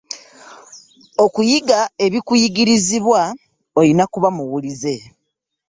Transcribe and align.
Okuyiga 1.25 1.79
ebikuyigirizibwa 2.05 3.21
oyina 3.79 4.03
kuba 4.13 4.27
muwulize. 4.35 4.95